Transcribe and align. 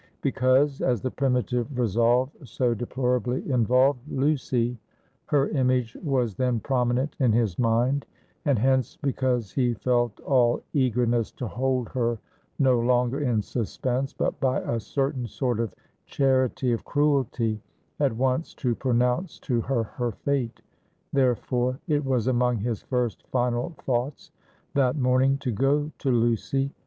Because, 0.23 0.81
as 0.81 0.99
the 1.01 1.11
primitive 1.11 1.77
resolve 1.77 2.31
so 2.43 2.73
deplorably 2.73 3.47
involved 3.51 3.99
Lucy, 4.11 4.79
her 5.27 5.47
image 5.49 5.95
was 6.01 6.33
then 6.33 6.59
prominent 6.59 7.15
in 7.19 7.31
his 7.31 7.59
mind; 7.59 8.07
and 8.43 8.57
hence, 8.57 8.97
because 9.03 9.51
he 9.51 9.75
felt 9.75 10.19
all 10.21 10.59
eagerness 10.73 11.31
to 11.33 11.47
hold 11.47 11.87
her 11.89 12.17
no 12.57 12.79
longer 12.79 13.19
in 13.19 13.43
suspense, 13.43 14.11
but 14.11 14.39
by 14.39 14.59
a 14.61 14.79
certain 14.79 15.27
sort 15.27 15.59
of 15.59 15.75
charity 16.07 16.71
of 16.71 16.83
cruelty, 16.83 17.61
at 17.99 18.13
once 18.15 18.55
to 18.55 18.73
pronounce 18.73 19.37
to 19.37 19.61
her 19.61 19.83
her 19.83 20.13
fate; 20.13 20.63
therefore, 21.13 21.79
it 21.87 22.03
was 22.03 22.25
among 22.25 22.57
his 22.57 22.81
first 22.81 23.27
final 23.27 23.69
thoughts 23.77 24.31
that 24.73 24.95
morning 24.95 25.37
to 25.37 25.51
go 25.51 25.91
to 25.99 26.09
Lucy. 26.09 26.71